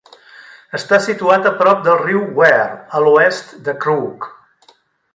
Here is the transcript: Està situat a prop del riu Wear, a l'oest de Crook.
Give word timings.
Està 0.77 0.97
situat 1.07 1.49
a 1.49 1.51
prop 1.59 1.85
del 1.89 2.01
riu 2.01 2.25
Wear, 2.39 2.65
a 3.01 3.05
l'oest 3.05 3.57
de 3.69 3.81
Crook. 3.85 4.31